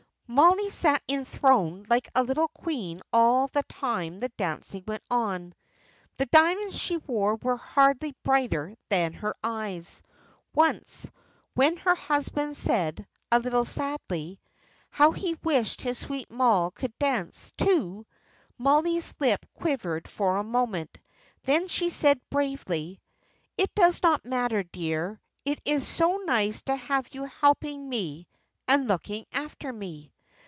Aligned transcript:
Mollie 0.33 0.69
sat 0.69 1.03
enthroned 1.09 1.89
like 1.89 2.09
a 2.15 2.23
little 2.23 2.47
queen 2.47 3.01
all 3.11 3.47
the 3.47 3.63
time 3.63 4.19
the 4.19 4.29
dancing 4.29 4.81
went 4.87 5.03
on. 5.11 5.53
The 6.15 6.25
diamonds 6.27 6.79
she 6.79 6.95
wore 6.95 7.35
were 7.35 7.57
hardly 7.57 8.15
brighter 8.23 8.77
than 8.87 9.11
her 9.11 9.35
eyes. 9.43 10.01
Once, 10.55 11.11
when 11.53 11.75
her 11.75 11.95
husband 11.95 12.55
said, 12.55 13.05
a 13.29 13.39
little 13.39 13.65
sadly, 13.65 14.39
"How 14.89 15.11
he 15.11 15.37
wished 15.43 15.81
his 15.81 15.97
sweet 15.99 16.31
Moll 16.31 16.71
could 16.71 16.97
dance, 16.97 17.51
too!" 17.57 18.05
Mollie's 18.57 19.13
lip 19.19 19.45
quivered 19.55 20.07
for 20.07 20.37
a 20.37 20.45
moment; 20.45 20.97
then 21.43 21.67
she 21.67 21.89
said 21.89 22.21
bravely, 22.29 23.01
"It 23.57 23.75
does 23.75 24.01
not 24.01 24.23
matter, 24.23 24.63
dear. 24.63 25.19
It 25.43 25.59
is 25.65 25.85
so 25.85 26.19
nice 26.25 26.61
to 26.63 26.75
have 26.77 27.09
you 27.13 27.25
helping 27.25 27.89
me 27.89 28.29
and 28.65 28.87
looking 28.87 29.25
after 29.33 29.73
me." 29.73 30.13